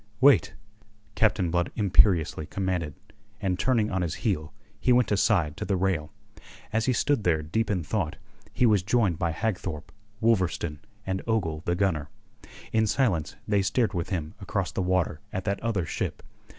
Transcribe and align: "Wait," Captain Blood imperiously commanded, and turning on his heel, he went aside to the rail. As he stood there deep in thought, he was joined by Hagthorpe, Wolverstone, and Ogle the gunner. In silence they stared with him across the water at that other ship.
"Wait," 0.19 0.55
Captain 1.13 1.51
Blood 1.51 1.71
imperiously 1.75 2.47
commanded, 2.47 2.95
and 3.39 3.59
turning 3.59 3.91
on 3.91 4.01
his 4.01 4.15
heel, 4.25 4.51
he 4.79 4.91
went 4.91 5.11
aside 5.11 5.55
to 5.55 5.63
the 5.63 5.75
rail. 5.77 6.11
As 6.73 6.85
he 6.87 6.91
stood 6.91 7.23
there 7.23 7.43
deep 7.43 7.69
in 7.69 7.83
thought, 7.83 8.15
he 8.51 8.65
was 8.65 8.81
joined 8.81 9.19
by 9.19 9.29
Hagthorpe, 9.31 9.91
Wolverstone, 10.19 10.79
and 11.05 11.21
Ogle 11.27 11.61
the 11.65 11.75
gunner. 11.75 12.09
In 12.73 12.87
silence 12.87 13.35
they 13.47 13.61
stared 13.61 13.93
with 13.93 14.09
him 14.09 14.33
across 14.41 14.71
the 14.71 14.81
water 14.81 15.19
at 15.31 15.45
that 15.45 15.61
other 15.61 15.85
ship. 15.85 16.23